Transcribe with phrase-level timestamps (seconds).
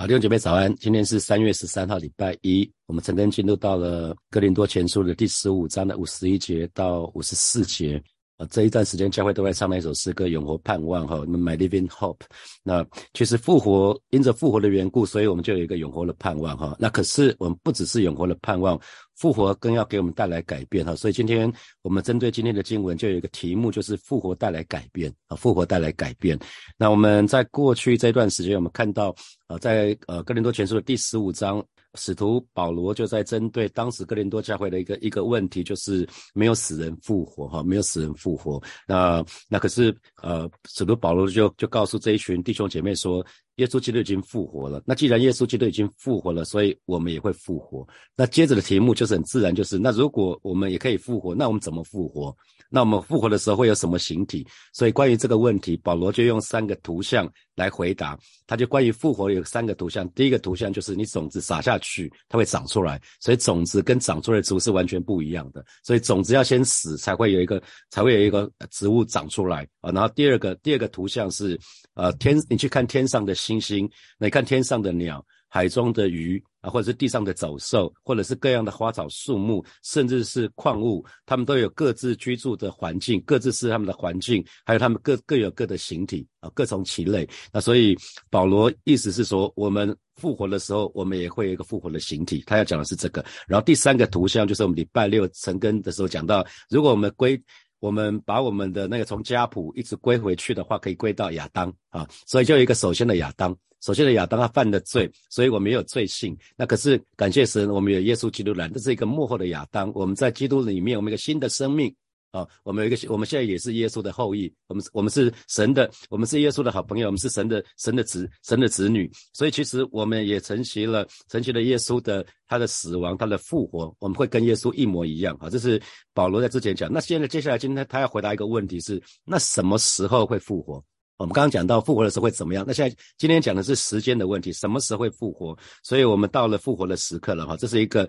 [0.00, 8.00] 好，弟兄姐妹早安，今天是三月十三号，礼拜一，我们曾经进入到了哥林多前书的第十五章的五十一节到五十四节。
[8.36, 12.20] 啊，这一段时间教会都在唱那首诗歌《永活盼望》哈，那么 My Living Hope。
[12.62, 16.76] 那其实复活，因着复活的缘故，所以我们就有一个永活的盼望哈。
[16.78, 18.80] 那可是我们不只是永活的盼望，
[19.18, 20.96] 复活更要给我们带来改变哈。
[20.96, 26.38] 所以今天我们针对今天的经文，就有一个题目，就是复活带来改变啊，复活带来改变。
[26.76, 29.14] 那我们在过去这段时间，我们看到
[29.48, 31.62] 呃，在呃哥林多前书的第十五章。
[31.94, 38.62] 使徒保罗就在针对当时哥林多教会的一个一个问题，就是没有死人复活，哈，没有死人复活。
[38.86, 43.24] 那那可是呃，使徒保罗就就告诉这一群弟兄姐妹说，
[43.58, 44.82] 耶稣基督已经复活了。
[44.84, 47.86] 那既然耶稣基督已经复活了，所以我们也会复活。
[48.16, 52.36] 那接着的题目就是很自然，就是那如果我们也可以复活，那我们怎么复活？
[52.70, 54.46] 那我们复活的时候会有什么形体？
[54.74, 58.18] 所以关于这个问题，保罗就用三个图像来回答。
[58.46, 60.08] 他就关于复活有三个图像。
[60.10, 63.00] 第一个图像就是你种子撒下去，它会长出来。
[63.20, 65.64] 所以种子跟长出来的植物是完全不一样的。
[65.82, 69.90] 所以种子要先死，才会有一个才会有一个植物长出来啊。
[69.90, 71.58] 然后第二个第二个图像是，
[71.94, 75.24] 呃天，你去看天上的星星，你看天上的鸟。
[75.50, 87.26] 海中的鱼啊，或者是地上的走兽，或者是各样的花草树木，甚至是矿物，它们都有各自居住的环境，各自是他们的环境，还有他们各各有各的形体啊，各从其类。
[87.50, 87.96] 那所以
[88.28, 92.44] 保罗意思是说，我们复活的时候，我们也会有一个复活的形体。
[92.46, 93.24] 他要讲的是这个。
[93.46, 97.42] 然后第三个图像就是我们礼拜六晨更的时候讲到，如果我们归
[97.80, 102.06] 我们把我们的那个从家谱一直归回去的话，可以归到亚当啊。
[102.26, 103.56] 所以就有一个首先的亚当。
[103.80, 106.36] 首先的亚当他犯的罪，所以我们有罪性。
[106.56, 109.92] 那可是感谢神，我们有耶稣基督来，这是一个幕后的亚当。
[109.94, 111.94] 我们在基督里面，我们一个新的生命
[112.30, 114.52] 啊，我们有一个，我们现在也是耶稣的后裔。
[114.66, 119.10] 我们我们是神的，我们是耶稣的好朋友，我们是神的神的子神的子女。
[119.32, 125.48] 所以其实我们也承袭了承袭了耶稣的他的死亡，他的复活，我们会跟耶稣一模一样啊。
[125.48, 125.80] 这是
[126.12, 126.92] 保罗在之前讲。
[126.92, 130.84] 那现在接下来今天他要回答一个问题是：那什么时候会复活？
[131.16, 132.62] 我们刚刚讲到复活的时候会怎么样？
[132.64, 135.56] 那现在今天讲的是时间的问题，什么时候会复活？
[135.82, 138.08] 所以我们到了复活的时刻了哈，这是一个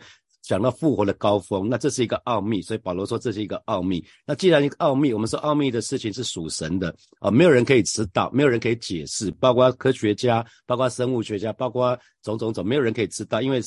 [0.50, 4.04] 讲到复活的高峰，那这是一个奥秘，所以保罗说这是一个奥秘。
[4.26, 13.62] 那既然一个奥秘，我们说奥秘的事情是属神的啊，没有人可以知道，没有人可以解释，包括科学家，包括生物学家，包括种种种，没有人可以知道，因为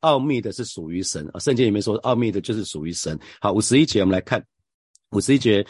[0.00, 1.38] 奥秘的是属于神啊。
[1.38, 3.18] 圣经里面说奥秘的就是属于神。
[3.38, 4.42] 好，五十一节我们来看，
[5.10, 5.62] 五十一节。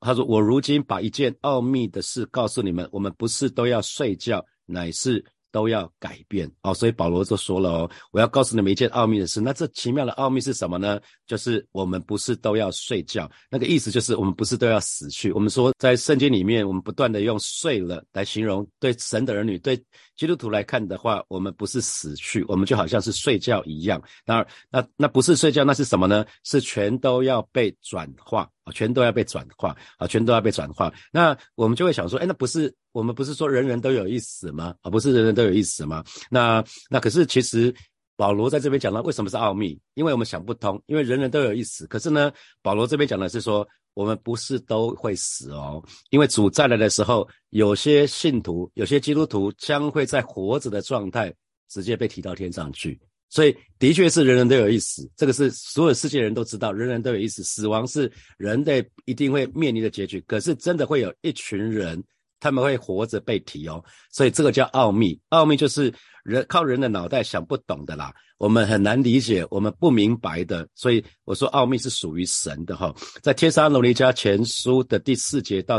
[0.00, 5.24] 他说：“我如今把一件奥秘的事告诉你们，我们不是都要睡觉，乃是
[5.56, 6.46] 都要改变。
[6.60, 9.40] 哦，所以保罗就说了哦，我要告诉你们一件奥秘的事。
[9.40, 11.00] 那这奇妙的奥秘是什么呢？
[11.26, 15.32] 就是我们不是都要睡觉，那个意思就是我们不是都要死去。
[15.32, 19.82] 我们说在圣经里面，我们不断的用睡了来形容对神的儿女，对
[20.16, 24.02] 基督徒来看的话，我们不是死去，我们就好像是睡觉一样。
[24.24, 26.24] 那那那不是睡觉，那是什么呢？
[26.42, 30.92] 是全都要被转化。”啊，全都要被转化啊，全都要被转化。
[31.12, 34.74] 那我们就会想说，哎，那不是我们不是说人人都有意思吗？
[34.82, 36.02] 啊，不是人人都有意思吗？
[36.28, 37.72] 那那可是其实
[38.16, 39.78] 保罗在这边讲到为什么是奥秘？
[39.94, 41.86] 因为我们想不通，因为人人都有意思。
[41.86, 42.32] 可是呢，
[42.62, 51.32] 保罗这边讲的是说，我们不是都会死哦，因为主再来的时候，有些信徒、有些基督徒将会在活着的状态
[51.68, 52.98] 直接被提到天上去。
[53.28, 57.42] 所以，的确是人人都有意思，这个是所有世界人都知道，人人都有意思。
[57.42, 62.02] 死亡是人类一定会面临的结局，可是真的会有一群人，
[62.40, 63.82] 他们会活着被提哦。
[64.10, 65.92] 所以这个叫奥秘，奥秘就是
[66.24, 70.66] 人靠人的脑袋想不懂的啦，我们很难理解，我们不明白的。
[70.74, 72.94] 所以我说奥秘是属于神的哈。
[73.22, 75.78] 在《天山罗尼迦前书》的第四节到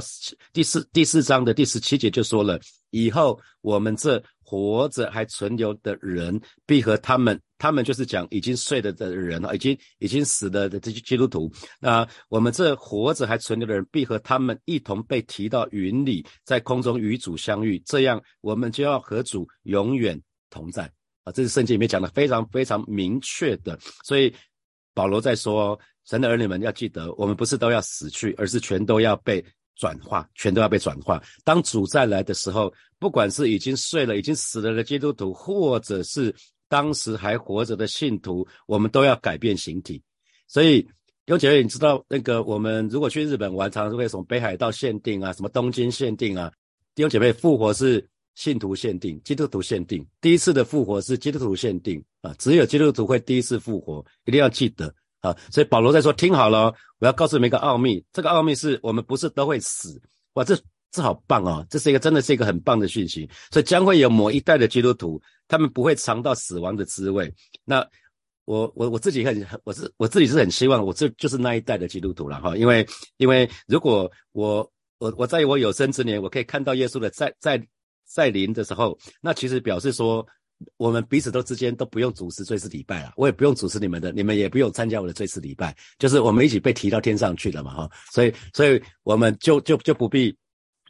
[0.54, 2.60] 第四第四章的第十七节就说了，
[2.90, 4.24] 以后我们这。
[4.50, 11.52] 活着还存留的人，必和他们，他们就是讲已经睡了的人啊，已经已经死了的这些基督徒。
[11.82, 20.18] 那我们这活着还存留的人，必和他们一同被提到云里，在空中与主相遇，这样我们就要和主永远
[20.50, 20.90] 同在
[21.26, 21.32] 啊！
[21.34, 23.78] 这是圣经里面讲的非常非常明确的。
[24.06, 24.34] 所以
[24.94, 29.44] 保罗在说，神的儿女们要记得，我们不是都要死去，而是全都要被。
[29.78, 31.22] 转化全都要被转化。
[31.44, 36.34] 当主再来的时候，不管是已经睡了、已经死了的基督徒，或者是
[36.68, 40.02] 当时还活着的信徒，我们都要改变形体。
[40.48, 40.88] 所以，
[41.26, 46.52] 有姐妹，你知道那个我们如果去日本玩，常常会什么北海道限定啊，什么东京限定啊。
[46.96, 50.06] 弟兄姐妹，复活是信徒限定，基督徒限定。
[50.22, 54.94] 第一次的复活是基督徒限定啊，只有基督徒会第一次复活，一定要记得。
[55.28, 58.04] 啊，所以保罗在说，听好了，我要告诉你们一个奥秘。
[58.14, 60.02] 这个奥秘是我们不是都会死，
[60.34, 60.58] 哇，这
[60.92, 63.30] 这好棒哦，这是一个真的是一个很棒的讯息。
[63.52, 67.32] 所以将会有某一代的基督徒，他们不会尝到死亡的滋味。
[67.66, 67.86] 那
[68.46, 72.88] 我我我自己很我是我自己是很希望我这就是那一代的基督徒了哈，因为
[73.18, 74.70] 因为如果我
[75.00, 77.62] 我我在我有生之年，我可以看到耶稣的在在
[78.06, 80.26] 在临的时候，那其实表示说。
[80.78, 90.36] 我们彼此都之间都不用主持追思礼拜了，我也不用主持你们的，你们也不用参加我的追思礼拜，就是我们一起被提到天上去了嘛，哈，所以，所以我们就就就不必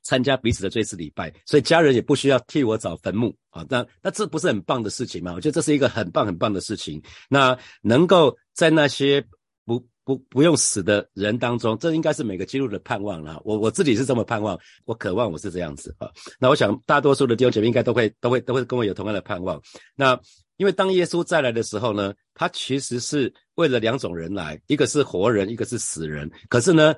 [0.03, 5.33] 参加彼此的追思礼拜，所以家人也不需要替我找坟墓啊，那那这不是很棒的事情吗？
[5.33, 9.23] 我觉得这是一个很棒很棒的事情，那能够在那些
[9.65, 9.85] 不。
[10.07, 13.41] 不不用死的人当中，这应该是每个基督徒的盼望了。
[13.43, 16.09] 我我自己是这么盼望，我渴望我是这样子啊。
[16.39, 19.61] 那我想大多数的弟兄姐妹应该都会都会都会跟我有同样的盼望。
[19.95, 20.17] 那
[20.55, 26.31] 因为当耶稣再来的时候呢，他其实是为了两种人来，一个是活人，一个是死人。
[26.47, 26.95] 可是呢，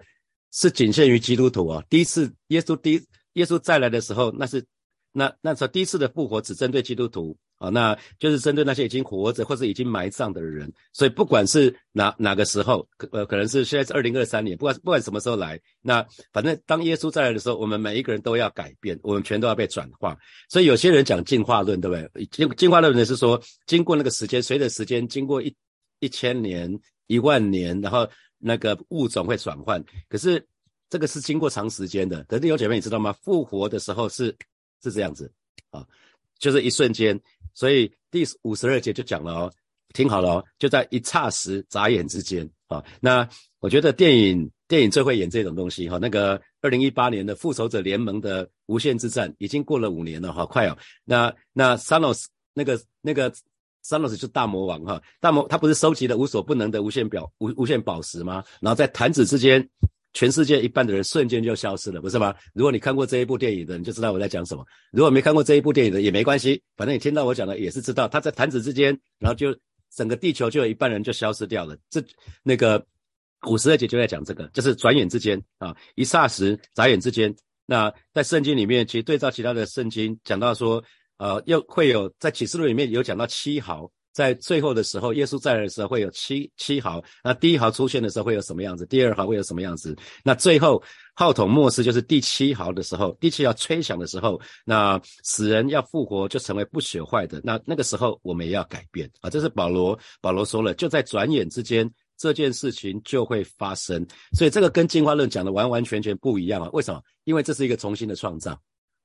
[0.52, 1.84] 是仅限于基督徒啊。
[1.90, 3.04] 第一次耶稣第
[3.34, 4.64] 耶稣再来的时候，那是
[5.12, 7.36] 那那时候第一次的复活只针对基督徒。
[7.60, 20.18] 啊，那就是针对那些已经活着或者已经埋葬的人，所以不管是哪哪个时候，可呃，可能是现在是二零二三年，不管不管什么时候来，那反正当耶稣再来的时候，我们每一个人都要改变，我们全都要被转化。
[20.48, 22.26] 所以有些人讲进化论，对不对？
[22.28, 25.54] 进进化论呢是说，经过那个时间，随着时间经过一
[26.00, 26.74] 一千年、
[27.08, 29.84] 一万年，然后那个物种会转换。
[30.08, 30.42] 可是
[30.90, 32.24] 这个是经过长时间的。
[32.24, 33.12] 可是有姐妹，你知道吗？
[33.22, 34.34] 复活的时候是
[34.82, 35.30] 是这样子
[35.72, 35.86] 啊，
[36.40, 37.20] 就是一瞬间。
[37.60, 39.54] 所以第五十二节就讲了哦，
[39.94, 42.82] 听好了哦，就在一刹时、眨眼之间啊。
[43.02, 43.28] 那
[43.60, 45.98] 我觉得电影电影最会演这种东西哈。
[45.98, 50.78] 那个二零一八年的复仇者联盟的无限之战已经过了五年了哈，快哦。
[51.04, 53.30] 那那 Thanos 那个那个
[53.84, 58.42] Thanos 是大魔王哈，大魔他不是收集了无所不能的无限表无无限宝石吗？
[58.62, 59.70] 然后在弹指之间。
[60.14, 62.34] 全世界一半的人瞬间就消失了，不是吗？
[62.54, 69.56] 如果你看过这一部电影的，你就知道我在讲什么；如果没看过这一部电影的，也没关系，反正你听到我讲的也是知道，他在弹指之间，然后就
[69.96, 71.78] 整个地球就有一半人就消失掉了。
[71.90, 72.04] 这
[72.44, 72.84] 那个
[73.48, 77.34] 五十二节就在讲这个，就是转眼之间啊，一霎时，眨眼之间。
[77.66, 80.84] 那在圣经里面，其实对照其他的圣经讲到说，
[81.18, 83.92] 呃，又会有在启示录里面有讲到七毫。
[84.12, 87.02] 在最后的时候，耶稣再来的时候会有七七毫。
[87.24, 88.86] 那第一毫出现的时候会有什么样子？
[88.86, 89.96] 第二毫会有什么样子？
[90.24, 90.82] 那最后
[91.14, 97.40] 号筒末世就是第七毫的时候，第七毫吹响的时候，那死人要复活就成为不朽坏的。
[97.44, 99.30] 那那个时候我们也要改变啊！
[99.30, 104.06] 这是保罗保罗说了，就在转眼之间，这件事情就会发生。
[104.34, 106.70] 所以这个跟进化论讲的完完全全不一样啊！
[106.74, 107.02] 为什么？
[107.26, 108.60] 因为这是一个重新的创造。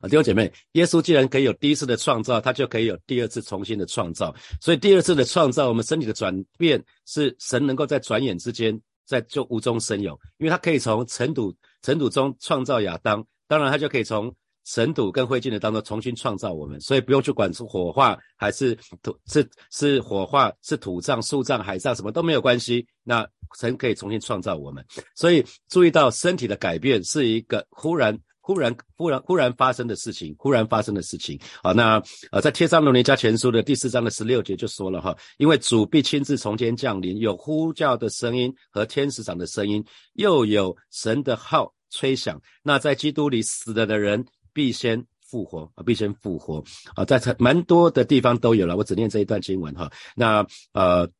[0.08, 4.34] 弟兄姐妹，耶稣既然可以有第一次的创造，他就可以有第二次重新的创造。
[4.60, 14.30] 所以第二次的创造，我们身体的转变是神能够在转眼之间，在就无中生有，因为他可以从尘土尘土中创造亚当，当然他就可以从
[14.64, 16.78] 尘土跟灰烬的当中重新创造我们。
[16.80, 22.86] 所以不用去管是火化还是土，是是火化是土葬、树葬、海葬，什么都没有关系。
[23.02, 23.26] 那
[23.58, 24.84] 神可以重新创造我们。
[25.14, 28.18] 所以注意到身体的改变是一个忽然。
[28.46, 31.40] 忽然、忽然、忽然发生的事情，忽然发生的事情。
[31.62, 31.94] 好，那
[32.30, 39.82] 呃，在《帖撒罗尼迦前书》的第四章的十六节就说了哈，因为主必亲自从天降临，有呼叫的声音和天使长的声音，
[40.12, 42.38] 又有神的号吹响。
[42.62, 46.62] 那在基督里死了的人必先复活啊，必先复活
[46.94, 48.76] 啊，在蛮多的地方都有了。
[48.76, 49.90] 我只念这一段经文哈。
[50.14, 51.10] 那呃。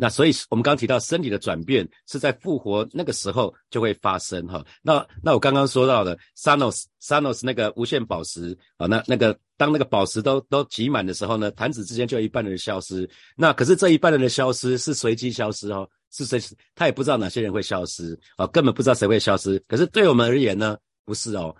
[0.00, 4.64] 那所以，我们刚提到身体的转变是在复活那个时候就会发生哈。
[4.80, 13.10] 那那我刚刚说到的 Sanos Sanos 那个无限宝石啊，那那个当那个宝石都都挤满的时候呢，弹指之间就有一半人消失。
[13.36, 16.40] 那可是这一半人的消失是随机消失哦，是谁？
[16.76, 19.58] 他也不知道哪些人会消失啊，根本不知道谁会消失。
[19.66, 21.54] 可是对我们而言呢，不是哦。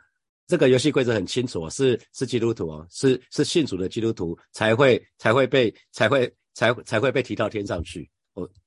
[0.47, 8.09] 这个游戏规则很清楚，哦是是基督徒哦，是是信主的基督徒才会才会被才会才才会被提到天上去。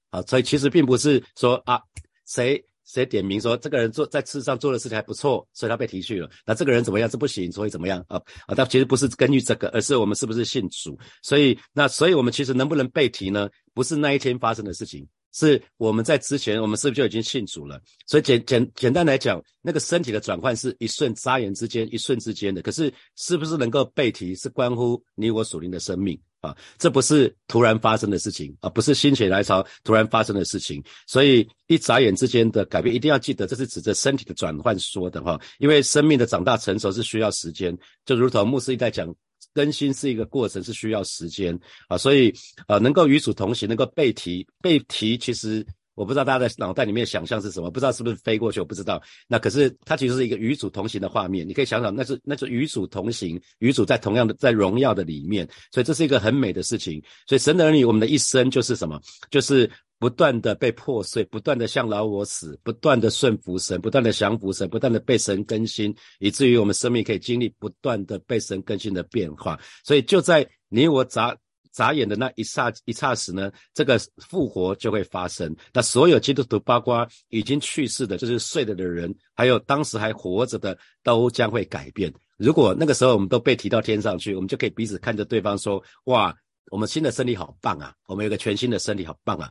[0.09, 1.81] 啊，所以其实并不是说啊，
[2.25, 6.29] 谁谁点名说这个人做在世上做的事情还不错，所以他被提去了。
[6.45, 7.09] 那这个人怎么样？
[7.09, 8.03] 这不行，所以怎么样？
[8.09, 10.99] 啊啊，他其实不是根据这个，而是我们是不是信主。
[11.21, 13.49] 所以那所以我们其实能不能被提呢？
[13.73, 17.79] 不是那一天发生的事情，是我们在之前我们是不是就已经信主了？
[18.05, 22.61] 所以简简简单来讲，那个身体的转换是一瞬眨眼之间，一瞬之间的。
[22.61, 26.19] 可是是不是能够被提，是关乎你我属灵的生命。
[26.41, 35.39] 啊，这不是突然发生的事情啊，不是心血来潮突然发生的事情，所以一眨眼之间的改变，一定要记得，这是指着身体的转换说的哈。
[35.59, 39.13] 因为生命的长大成熟是需要时间，就如同牧师一代讲，
[39.53, 41.57] 更新是一个过程，是需要时间
[41.87, 41.97] 啊。
[41.97, 42.33] 所以
[42.67, 45.65] 啊，能够与主同行，能够被提被提，其实。
[46.01, 48.99] 我不知道大家的脑袋里面想象是什么，不知道是不是飞过去，我不知道。
[49.27, 56.99] 那可是它其实是一个与主同行的画面，你可以想想，那是那是与主同行，与主在同样的在荣耀的里面，所以这是一个很美的事情。
[57.27, 58.99] 所以神的儿女，我们的一生就是什么？
[59.29, 69.59] 就是不断的被破碎，不断的向老我死，不断的顺服神，不断的降服神，不断的被神更新，以至于我们生命可以经历不断的被神更新的变化。
[69.83, 71.37] 所以就在你我眨。
[71.71, 75.55] 眨眼的那一刹一刹时呢，这个复活就会发生。
[75.73, 82.13] 那所有基督徒，包括已经去世的，就是睡了的人，还有当时还活着的，都将会改变。
[82.37, 86.35] 如果那个时候我们都被提到天上去，我们就可以彼此看着对方说：“哇，
[86.71, 87.93] 我们新的身体好棒啊！
[88.07, 89.49] 我们有个全新的身体好棒啊！”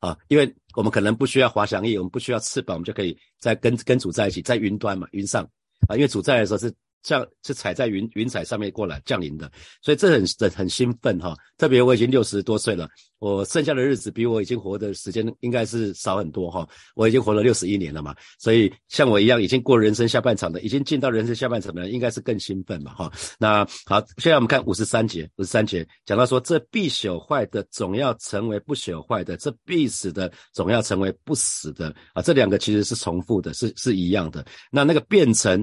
[0.00, 5.44] 啊，因为我们可能不需要滑翔翼，我们不需要翅膀，我们就可以在跟跟主在一起，在云端嘛，云上
[5.88, 5.94] 啊。
[5.94, 6.74] 因为主在的时候是。
[7.04, 9.48] 降是踩在云云彩上面过来降临的，
[9.82, 11.36] 所以这很很很兴奋哈。
[11.58, 16.66] 特别我已经六十多岁了，我剩下的日子比我已经活的时间应该是少很多哈。
[16.96, 23.12] 我已经活了六十一年了嘛，所以像我一样已经过人生下半场的，已经进到人生下半场的人，应该是更兴奋嘛哈。
[23.38, 32.22] 那好，现在我们看五十三节，五十三节讲到说，这必朽坏的总要成为不朽坏的，这必死的总要成为不死的啊。
[32.22, 34.44] 这两个其实是重复的，是是一样的。
[34.72, 35.62] 那那个变成。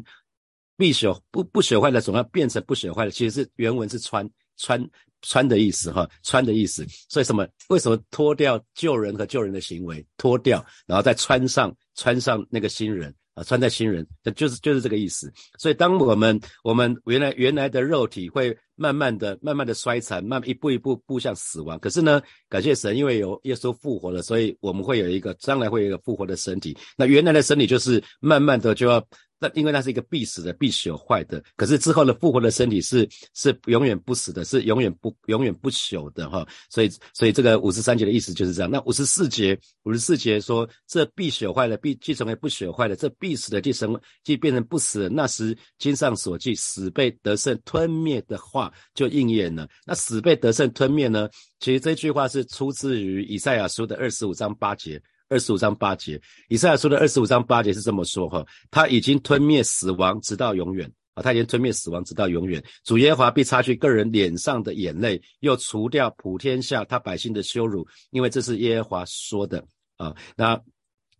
[0.82, 4.84] 必朽不不朽坏的总要变成不朽坏的，其实是原文是穿穿
[5.22, 6.84] 穿的意思哈，穿的意思。
[7.08, 7.48] 所以什么？
[7.70, 13.44] 为什么脱掉救人和救人的行为，脱掉，然后再穿上穿上那个新人啊？
[13.44, 14.04] 穿在新人，
[14.36, 15.32] 就是就是这个意思。
[15.60, 21.78] 所以当我们我们原来原来的肉体会慢慢的慢慢的衰残，慢慢一步一步步向死亡。
[21.78, 22.20] 可是呢，
[22.50, 26.76] 感谢神，因为有耶稣复活了，所以我们会有一个将来会有一个复活的身体。
[26.98, 29.08] 那原来的身体就是慢慢的就要。
[29.42, 36.48] 那因为那是一个必死的、必朽坏的，可是之后的复活的身体是是永远不死的，是永远不永远不朽的哈。
[36.70, 38.70] 所以所以这个五十三节的意思就是这样。
[38.70, 45.10] 那五十四节五十四节说，这必朽坏的必既成为不朽坏的，这必死的既成既变成不死的。
[45.10, 49.68] 那时经上所记死被得胜吞灭的话就应验了。
[49.88, 51.28] 那死被得胜吞灭呢？
[51.60, 55.02] 其实这句话是出自于以赛亚书的二十五章八节。
[55.32, 62.62] 二十五章八节，以赛亚书的二十五章八节是这么说哈，他已经吞灭死亡，直到永远啊，他已经吞灭死亡，直到永远。
[62.84, 69.64] 主耶和华必擦去个人脸上的眼泪，又除掉普天下他百姓的羞辱，因为这是耶和华说的
[69.96, 70.14] 啊。
[70.36, 70.62] 那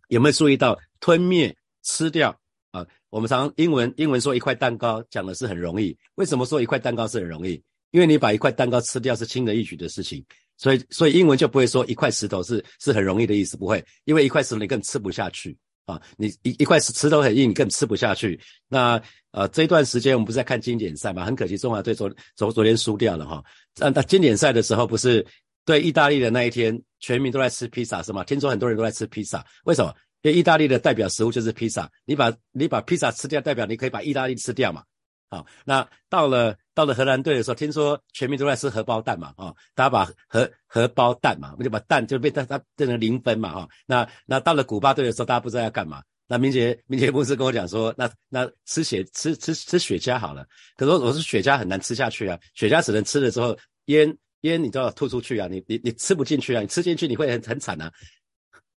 [0.08, 2.38] 有没有注意到吞灭、吃掉
[2.70, 2.86] 啊？
[3.08, 7.62] 我们常英文英文说一块蛋糕讲的是很容易，为什么说一块蛋糕是很容易？
[7.92, 10.22] 因为你把一块蛋糕吃掉是轻而易举的事情。
[10.62, 18.38] 所以，所以英文就不会说一块石头是是很容易的意思，不会，因为一块石头你更吃不下去啊，你一一块石石头很硬，你更吃不下去。
[18.68, 19.02] 那
[19.32, 21.24] 呃，这一段时间我们不是在看经典赛嘛？
[21.24, 23.42] 很可惜，中华队昨昨昨天输掉了哈。
[23.76, 25.26] 那那经典赛的时候，不是
[25.64, 28.22] 对意大利的那一天，全民都在吃披萨是吗？
[28.22, 29.92] 听说很多人都在吃披萨，为什么？
[30.22, 34.84] 因为意大利的代表食物就是披萨，你把你把披萨吃掉，代表你可以把意大利吃掉嘛。
[35.32, 50.46] 好，那到了到了荷兰队的时候，听说全民都在吃荷包蛋嘛，啊，大家把荷荷包蛋嘛，我就把蛋就被它它变成零分嘛，哈，那那到了古巴队的时候，大家不知道要干嘛，那明杰明杰牧师跟我讲说，那那吃雪吃吃吃雪茄好了，
[50.76, 57.90] 可是我说雪茄很难吃下去啊，雪茄只能吃了之后烟烟你都要吐出去啊，你你你吃不进去啊，你吃进去你会很很惨啊。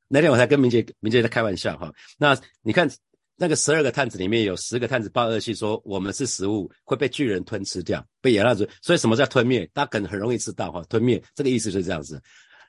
[0.06, 2.86] 那天我才跟明杰明杰在开玩笑哈，那你看。
[3.36, 8.68] 那个十二个探子里面有十个探子报恶气，说我们是食物会被巨人吞吃掉，被野腊子。
[8.80, 9.68] 所以什么叫吞灭？
[9.72, 12.22] 大家可能很容易知道哈，吞灭这个意思就是这样子，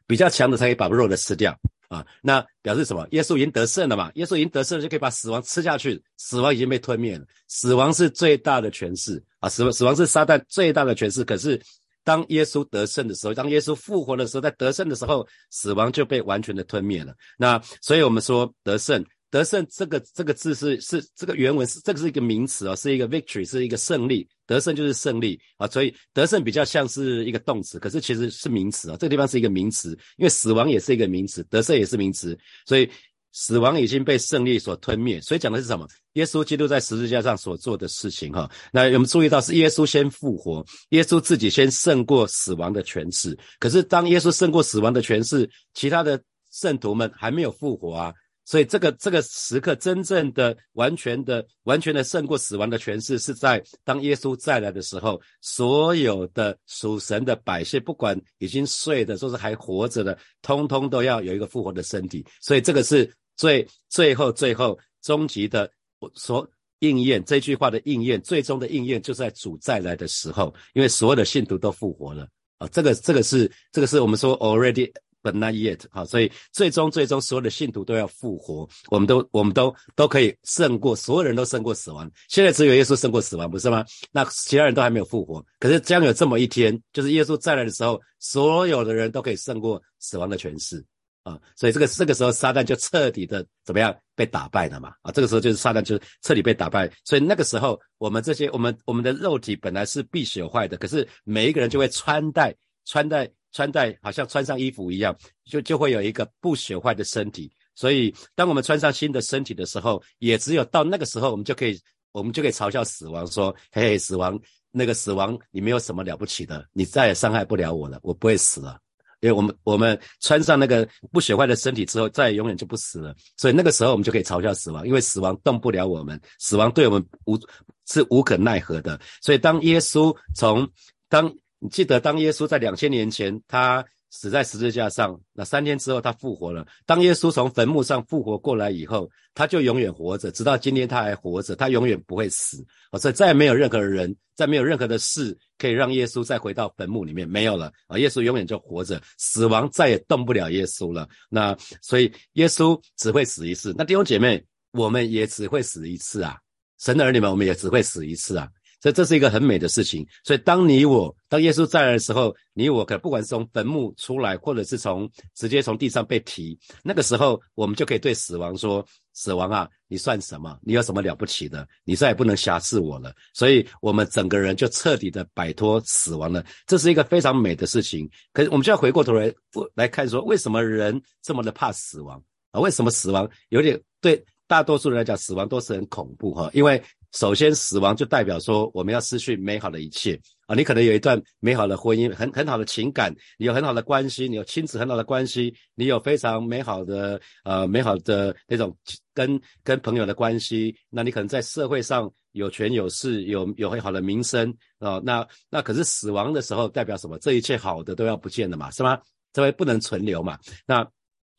[0.08, 1.56] 比较强的才可以把肉的吃掉
[1.90, 2.04] 啊。
[2.22, 3.08] 那表示什么？
[3.12, 4.10] 耶稣已经得胜了嘛？
[4.16, 7.26] 耶稣已经得胜了，就可以把死亡吃下去，死亡已经被吞灭了。
[7.48, 11.24] 死亡是最大的权势啊，死死亡是撒旦最大的权势。
[11.24, 11.62] 可是
[12.04, 17.14] 当耶稣得胜的时候，当耶稣复活的时候，在得胜的时候，死亡就被完全的吞灭了。
[17.38, 19.06] 那所以我们说得胜。
[19.34, 24.28] 得胜这个这个字是是这个原文是这个是一个名词啊，是一个 victory，是一个胜利。
[24.46, 28.98] 得胜就是胜利啊，所以得胜比较像是一个动词，可是其实是名词啊。
[29.00, 32.38] 这个地方是一个名词，因为死亡也是一个名词，得胜也是名词，
[32.68, 32.88] 所以
[33.32, 35.20] 死亡已经被胜利所吞灭。
[35.22, 35.88] 所以讲的是什么？
[36.14, 38.48] 耶稣基督在十字架上所做的事情哈。
[38.72, 43.36] 那我们注意到是耶稣先复活，耶稣自己先胜过死亡的权势。
[43.58, 46.22] 可是当耶稣胜过死亡的权势，其他的
[46.52, 48.14] 圣徒们还没有复活啊。
[48.46, 62.26] 所以这个这个时刻，真正的、完全的、完全的胜过死亡的权势，是在当耶稣再来的时候，所有的属神的百姓，不管已经睡的，说是还活着的，通通都要有一个复活的身体。
[62.42, 65.72] 所以这个是最最后、最后终极的
[66.14, 66.46] 所
[66.80, 72.68] 应验这句话的应验，最终的应验就是在主再来的时候，因为所有的信徒都复活了啊！
[72.74, 74.92] 这个这个是这个是我们说 already。
[75.24, 82.12] But not yet，好，所以最终最终所有的信徒都要复活，我们都我们都都可以胜过所有人都胜过死亡。
[82.28, 83.84] 现在只有耶稣胜过死亡，不是吗？
[84.12, 90.84] 那其他人都还没有复活，可是将有这么一天，就是耶稣再来的时候，所有的人都可以胜过死亡的权势
[91.24, 91.40] 啊！
[91.56, 94.94] 所以这个这个时候，撒旦就彻底的怎么样被打败了嘛？
[95.04, 96.92] 啊，这个时候就是撒旦就彻底被打败。
[97.06, 102.54] 所以那个时候，我们这些我们我们的肉体本来是必朽坏的，可是每一个人就会穿戴
[102.84, 103.32] 穿戴。
[103.54, 107.50] 穿戴好像穿上衣服一样，就就会有一个不朽坏的身体。
[107.76, 111.80] 所以，当我们穿上新的身体的时候，也只有到那个时候，我们就可以，
[112.12, 118.80] 我们就可以嘲笑死亡，说：“嘿嘿，死亡，那个死亡，你没有什么了不起的，你再也伤害不了我了，我不会死了。”
[119.22, 123.16] 因为我们我们穿上那个不朽坏的身体之后，再也永远就不死了。
[123.38, 127.40] 所以那个时候，我们就可以嘲笑死亡，因为死亡动不了我们，死亡对我们无
[127.88, 129.00] 是无可奈何的。
[129.22, 130.70] 所以，当耶稣从
[131.10, 131.34] 当。
[131.64, 136.68] 你记得，当耶稣在两千年前，他死在十字架上，那三天之后他复活了。
[136.86, 142.62] 当耶稣从坟墓上复活过来以后，他就永远活着，直到今天他还活着，他永远不会死。
[142.92, 147.98] 哦，所以再也没有任何人，再没有任何的事可以让耶稣再回到坟墓里面，没有了啊！
[147.98, 151.08] 耶稣永远就活着，死亡再也动不了耶稣了。
[151.30, 153.74] 那所以耶稣只会死一次。
[153.78, 154.44] 那弟兄姐妹，
[154.74, 156.38] 我们也只会死一次啊！
[156.78, 158.50] 神的儿女们，我们也只会死一次啊！
[158.84, 160.06] 所以这是一个很美的事情。
[160.26, 170.60] 所以当你我当耶稣再来的时候，你我可不管是从坟墓出来，或者是从直接从地上被提，那个时候我们就可以对死亡说：死亡啊，你算什么？
[170.62, 171.66] 你有什么了不起的？
[171.86, 173.16] 你再也不能辖制我了。
[173.34, 176.46] 所以我们整个人就彻底的摆脱死亡了。
[176.68, 178.10] 这是一个非常美的事情。
[178.34, 179.34] 可是我们就要回过头来
[179.76, 182.22] 来看说，为什么人这么的怕死亡
[182.52, 182.60] 啊？
[182.60, 186.50] 为什么死亡有点对大多数人来讲，死亡都是很恐怖哈？
[186.54, 190.56] 因为首先，死亡就代表说我们要失去美好的一切啊！
[190.56, 198.76] 你可能有一段美好的婚姻，很很好的情感，你有很好的关系，你有亲子很好的关系，你有非常美好的呃美好的那种
[199.14, 200.76] 跟跟朋友的关系。
[200.90, 205.00] 那你可能在社会上有权有势，有有很好的名声啊。
[205.06, 207.20] 那那可是死亡的时候代表什么？
[207.20, 209.00] 这一切好的都要不见了嘛，是吗？
[209.32, 210.38] 这会不能存留嘛？
[210.66, 210.84] 那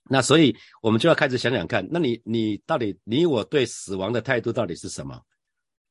[0.09, 5.21] 那所以我们就要开始想想看，那你你到底你我对死亡的态度到底是什么？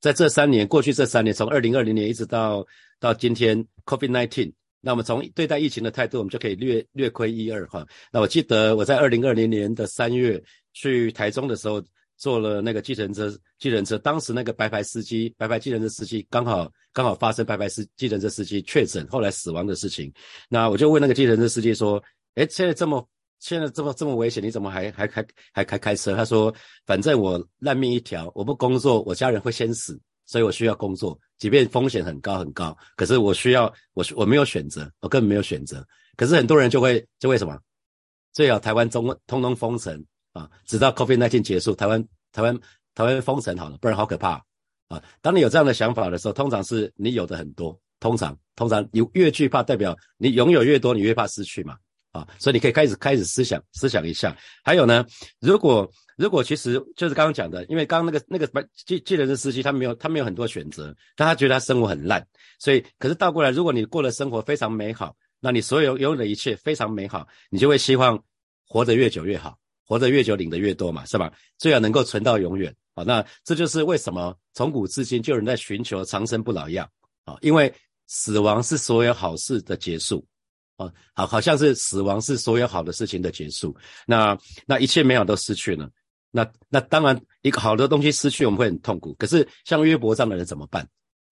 [0.03, 2.67] 在这三年，过去这三年，从二零二零年一直到
[2.99, 7.87] 到今天，COVID nineteen，那我们从对待疫情的态度，我们就可以略略窥一二哈。
[8.11, 11.81] 那我记得我在二零二零年的三月去台中的时候，
[12.17, 20.11] 坐了那个计程车，计程车当时那个白牌司机，白牌计程车司机刚好刚好发生白牌司计程车司机确诊后来死亡的事情。
[20.49, 22.03] 那我就问那个计程车司机说
[22.35, 23.07] ：“哎，现在这么。”
[23.43, 26.15] 现在这么这么危险，你怎么还还还还开开车？
[26.15, 26.53] 他说
[26.87, 35.85] ：“反正我烂命一条，我不工作，我家人会先死，所以我需要工作，即便风险很高很高，可是我需要我我没有选择，我根本没有选择。
[36.15, 37.59] 可是很多人就会就为什么？
[38.31, 40.01] 最好台湾中通通封城
[40.31, 42.01] 啊，直到 COVID-19 结束，台湾
[42.31, 42.57] 台湾
[42.95, 44.41] 台湾封城好了，不然好可怕
[44.87, 45.03] 啊！
[45.21, 51.75] 当你有这样的想法的时候，通常是你有的很多，通常通常你越惧怕，代表你拥有越多，你越怕失去嘛。”
[52.13, 54.37] 啊，所以你可以开始开始思想思想一下。
[54.63, 55.05] 还有呢，
[55.39, 58.47] 如果如果其实就是刚刚讲的，因为刚刚那个那个
[58.85, 62.25] 记记人的司机，他没有他没有很多选择，但他觉得他生活很烂，
[62.59, 68.23] 所以可是倒过来，如果你过的生活非常美好，那你所有拥有的一切非常美好，你就会希望
[68.67, 71.33] 活得越久越好，活得越久领得越多嘛，是吧？
[71.57, 72.73] 最好能够存到永远。
[72.95, 76.87] 好，那这就是为什么从古至今就有人在寻求长生不老药
[77.25, 77.73] 啊，因为
[78.05, 80.23] 死亡是所有好事的结束。
[80.77, 83.75] 哦，好，好像是死亡是所有好的事情的结束。
[84.05, 85.89] 那那一切美好都失去了。
[86.31, 89.13] 那那当然，一个好的东西失去，我们会很痛苦。
[89.19, 90.87] 可是像约伯这样的人怎么办？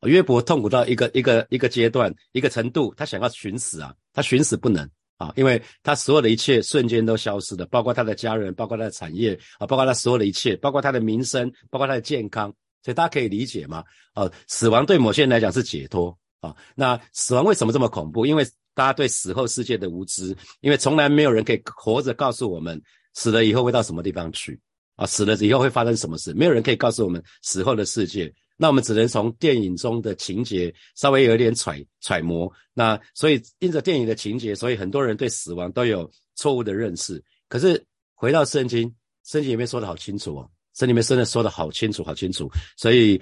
[0.08, 12.54] 约伯痛苦到一个一个一个阶段、一个程度，他想要寻死啊，他寻死不能啊，因为他所有的一切瞬间都消失了，包括他的家人，包括他的产业啊，包括他所有的一切，包括他的名声，包括他的健康。
[12.84, 13.84] 所以大家可以理解吗？
[14.15, 16.56] 哦，死亡对某些人来讲是解脱啊。
[16.75, 18.25] 那死亡为什么这么恐怖？
[18.25, 22.82] 因为大家对死后世界的无知，因为从来没有人可以活着告诉我们
[23.13, 24.60] 死了以后会到什么地方去
[24.95, 28.34] 啊，死了以后会发生什么事，没有人可以告诉我们死后的世界。
[28.58, 32.51] 那我们只能从电影中的情节稍微有一点揣揣摩。
[32.73, 37.23] 那所以因着电影的情节，所以很多人对死亡都有错误的认识。
[37.49, 38.93] 可是回到圣经，
[39.25, 42.49] 圣经里面说的好清楚哦，圣经里面真的说的好清楚，好清楚。
[42.77, 43.17] 所以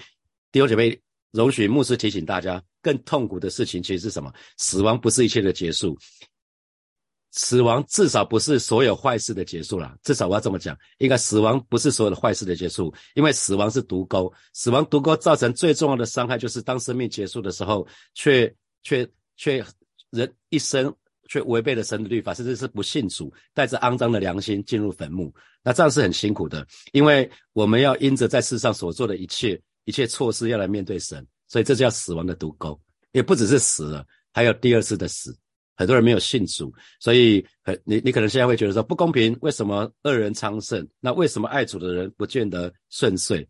[0.52, 1.00] 弟兄姐妹。
[1.32, 4.34] 容许牧师提醒大家，更痛苦的事情其实是什么？
[4.58, 5.98] 死亡不是一切的结束，
[7.32, 9.96] 死亡至少不是所有坏事的结束了。
[10.04, 19.64] 至少我要这么讲，应该死亡不是所有的坏事的结束，因为死亡是毒钩，死亡毒钩造成最重要的伤害就是当生命结束的时候，却却却
[20.10, 20.94] 人一生
[21.28, 25.32] 却违背了神的律法，甚至是不信主，带着肮脏的良心进入坟墓。
[25.62, 32.80] 那这样是很辛苦的，因为我们要因着在世上所做的一切一切错事，要来面对神，所以这叫死亡的毒钩。
[33.12, 35.38] 也不只是死了，还有第二次的死。
[35.76, 40.88] 很多人没有信主，所以很你你可能现在会觉得说不公平，为什么恶人昌盛？
[41.02, 43.42] 那为什么爱主的人不见得顺遂？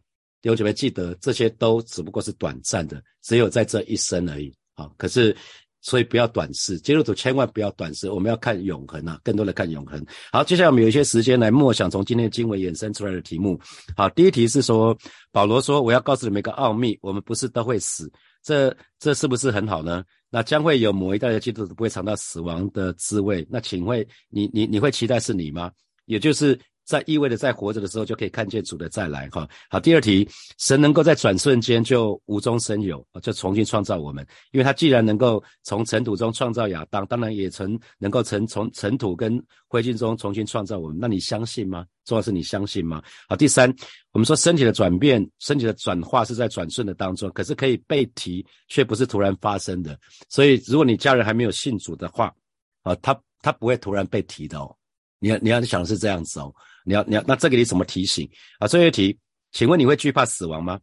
[0.41, 4.51] 弟兄姐妹记得，这些都只不过是短暂的，只有在这一生而已。
[4.73, 5.35] 好，可是。
[5.81, 10.05] 所以不要短视，基督徒千万不要短视，我们要看永恒啊，更多的看永恒。
[10.31, 13.59] 好，接下来我们有一些时间来默想从今天的经文衍生出来的题目。
[13.95, 14.97] 好，第一题是说，
[15.31, 18.11] 保罗说我要告诉你们一个奥秘，我们不是都会死，
[18.43, 20.03] 这这是不是很好呢？
[20.29, 25.71] 那将会有某一代的基督徒不会尝到死亡的滋味，那请会你你你会期待是你吗？
[26.05, 26.59] 也就是。
[26.89, 29.47] 在意味着在活着的时候就可以看见主的再来，哈。
[29.69, 40.97] 好，第二题，神能够在转瞬间就无中生有，就重新创造我们，因为他既然能够从尘土中创造亚当，当然也曾能够从从尘土跟灰烬中重新创造我们。
[40.99, 41.85] 那你相信吗？
[42.05, 43.03] 重要是你相信吗？
[43.27, 43.71] 好，第三，
[44.11, 49.95] 我们说身体的转变、身体的转化是在转瞬的当中，可是可以被提，却不是突然发生的。
[50.27, 52.33] 所以，如果你家人还没有信主的话，
[52.81, 54.75] 啊，他他不会突然被提的哦。
[55.19, 56.51] 你要你要想是这样子哦。
[56.89, 58.67] 你要你要那这个你怎么提醒啊？
[58.67, 59.15] 最后一题，
[59.51, 60.79] 请问你会惧怕死亡吗？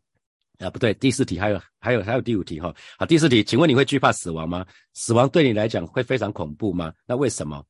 [0.61, 2.73] 啊，不对，第四题还有还有还有第五题哈。
[2.97, 4.65] 好，第四题，请问你会惧怕死亡吗？
[4.95, 6.93] 死亡对你来讲会非常恐怖吗？
[7.09, 7.61] 那为什么？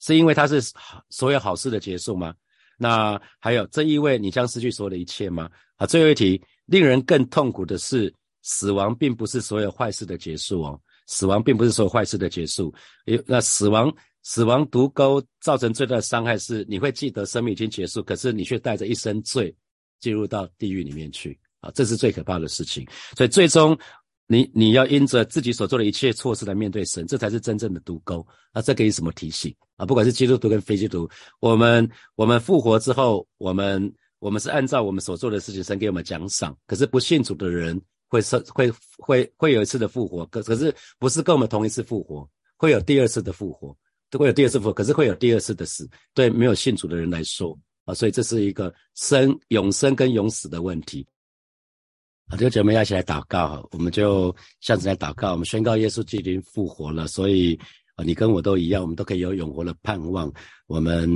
[0.00, 0.60] 是因为它是
[1.08, 2.34] 所有好事的结束吗？
[2.76, 5.48] 那还有这意味你将失去所有的一切吗？
[5.78, 10.78] 好，最后一题，令人更痛苦的是，死亡并不是所有坏事的结束哦。
[11.06, 12.70] 死亡并不是所有坏事的结束，
[13.06, 13.90] 诶，那死亡。
[14.22, 19.54] 死亡毒钩造成最大的伤害是，你会记得生命已经结束，可是你却带着一身罪
[20.00, 21.70] 进入到地狱里面去啊！
[21.74, 22.86] 这是最可怕的事情。
[23.16, 23.78] 所以最终，
[24.26, 28.26] 你你要因着自己所做的一切措施来面对神，这才是真正的毒钩。
[28.52, 29.86] 那这给你什么提醒啊？
[29.86, 36.54] 不管是基督徒跟非基督徒，我们我们复活之后，我们我们是按照我们所做的事情，神给我们奖赏。
[36.66, 43.74] 可是不信主的人会生会会会有一次的复活，可可是不是跟我们同一次复活，会有第二次的复活。
[44.10, 45.88] 都会有第二次复活，可是会有第二次的死。
[46.14, 51.06] 对没有信主的人来说啊，所以这是一个生永生跟永死的问题。
[52.28, 55.32] 好，弟兄姐妹要一起来祷告哈，我们就下次来祷告。
[55.32, 57.58] 我们宣告耶稣基督复活了，所以
[57.96, 60.32] 啊，你跟我都一样，我们都可以有永活的盼望。
[60.66, 61.10] 我们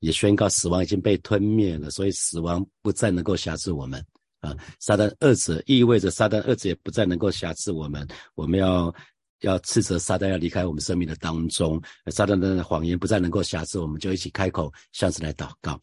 [0.00, 4.04] 也宣告死亡已经被吞灭了，所以死亡不再能够辖制我们
[4.40, 4.56] 啊。
[4.80, 8.06] 撒旦二者意味着撒旦二者也不再能够辖制我们。
[8.34, 8.94] 我们要。
[9.48, 15.78] 要斥责撒旦要离开我们生命的当中，撒旦的谎言不再能够瑕疵，我们就一起开口向神来祷告，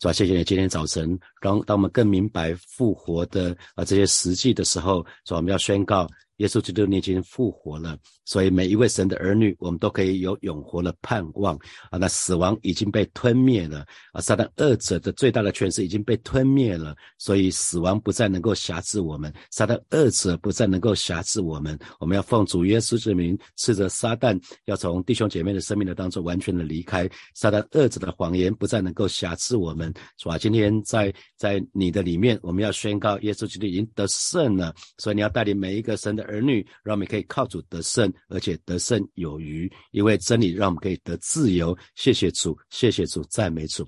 [0.00, 0.12] 是吧？
[0.12, 5.38] 谢谢你今天早晨，当当我们更明白复活的啊这些实际的时候，主、啊？
[5.38, 6.08] 我们要宣告。
[6.38, 11.56] 耶稣基督已经复活了，所以每一位神的儿女，我们都可以有永活的盼望
[11.90, 11.96] 啊！
[11.98, 14.20] 那死亡已经被吞灭了啊！
[14.20, 21.78] 撒旦二者的最大的权势已经被吞灭了，所以死亡不再能够辖制我们，撒旦二者不再能够辖制我们。
[21.98, 27.08] 我们要奉主耶稣之名，斥责撒旦，要从弟兄姐妹的生命的当中完全的离开。
[27.34, 30.36] 撒旦二者的谎言不再能够辖制我们，是吧？
[30.36, 36.25] 今天在在你的里面，我们要宣告耶稣基督已经得胜了，所以你要带领每一个神的。
[36.26, 39.70] 儿女，让我们可以靠主得胜，而且得胜有余。
[39.90, 41.76] 因为真理，让我们可以得自由。
[41.94, 43.86] 谢谢主，谢谢主，赞美主。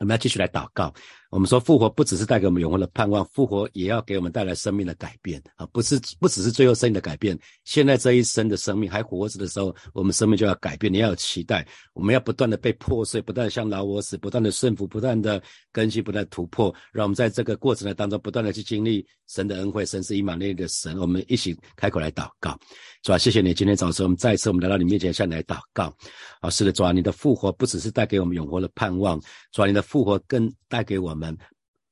[0.00, 0.92] 我们要继续来祷告。
[1.34, 5.66] 我们说复活不只是带给我们永恒的盼望，复活也要给我们带来生命的改变啊！
[5.72, 10.92] 不是不只是最后生命的改变，现在这一生的生命还活着的时候，我们生命就要改变。
[10.92, 15.42] 你要有期待，我们要不断的被破碎，不断向老我死，不断的顺服，不断的
[15.72, 16.72] 更新，不断突破。
[16.92, 19.84] 让我们在这个过程的当中，不断的去经历神的恩惠。
[19.84, 22.56] 神是以马内的神，我们一起开口来祷告，
[23.02, 23.18] 是吧？
[23.18, 25.92] 谢谢你，今天早晨我们再一次我们来到你面前向你来祷告。
[26.40, 29.20] 啊，是的，主啊，你的复活不只是带给我们永活的盼望，
[29.50, 31.23] 主啊，你的复活更带给我们。
[31.24, 31.38] them.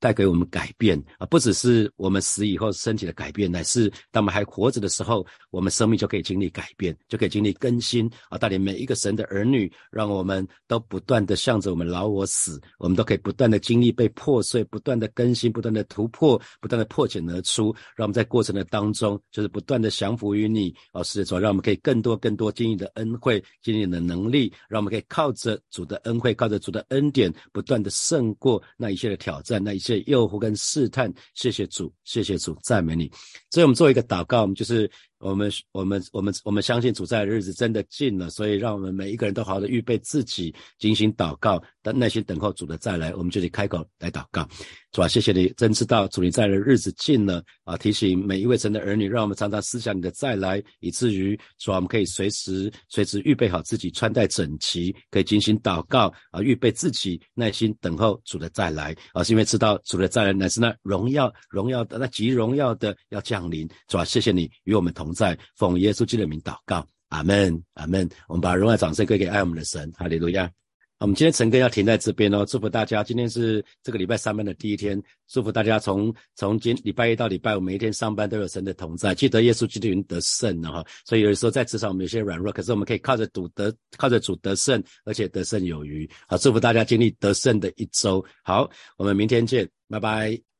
[0.03, 8.37] 带给我们改变啊，不只是我们死以后身体的改变，乃是当我们还活着的时候，我们生命就可以经历改变，就可以经历更新啊！
[8.37, 17.73] 带领每一个神的儿女，让我们都不断的向着我们老我死，我们都可以不断的经历被破碎，不断的更新，不断的突破，不断的破茧而出。
[17.95, 21.01] 让我们在过程的当中，就是不断的降服于你啊！
[21.05, 29.92] 是主，让我们可以更多更多经历的恩惠，经历的能力，让我们可以靠着主的恩惠，靠着主的恩典，不断的胜过那一切的挑战，那一切。
[30.01, 33.11] 诱惑跟试探，谢谢主，谢谢主，赞美你。
[33.51, 34.91] 所以，我们做一个祷告，我们就是
[35.23, 44.47] 我们我们我们我们相信主在的日子真的近了，所以让我们每一个人都好好的预备自己，精心祷告，等耐心等候主的再来，我们就得开口来祷告。
[44.91, 47.79] 主啊，谢谢你，真知道主你在的日子近了啊！
[47.79, 59.25] 提醒每一位神的儿女，让我们常常思想你的再来，以至于说我们可以随时随时预备好自己，穿戴整齐，可以进行祷告啊，预备自己，耐心等候主的再来啊！
[59.25, 63.67] 是因为知道主的再来乃是那荣耀荣耀的那极荣耀的要降临。
[63.89, 68.09] 主啊，谢谢你与我们同在，奉耶稣基督的名祷告，阿门，阿门。
[68.29, 70.51] 我们把荣耀掌声归给爱我们的神，哈利路亚。
[70.99, 73.03] 我们今天晨更要停在这边哦，祝福大家。
[73.03, 79.13] 今天是这个礼拜上班的第一天，祝福大家从从今礼拜一到礼拜五，每一天上班都有神的同在。
[79.13, 86.09] 记得耶稣基督得胜了哈，所以有的时候在职场我们有些软弱，可是我们可以靠着主得靠着主得胜，而且得胜有余。
[86.29, 88.25] 好，祝福大家经历得胜的一周。
[88.45, 90.52] 好，我们明天见，拜拜。